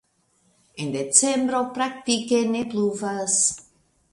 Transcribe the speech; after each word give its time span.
En 0.83 0.87
decembro 0.95 1.61
praktike 1.75 2.41
ne 2.55 2.65
pluvas. 2.73 3.37